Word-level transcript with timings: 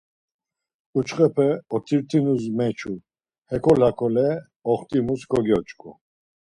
Ǩuçxepe 0.93 1.47
otirtinus 1.75 2.43
meçu, 2.57 2.93
hekol 3.49 3.79
hakole 3.85 4.27
oxtimus 4.71 5.21
kogyoç̌ǩu. 5.31 5.89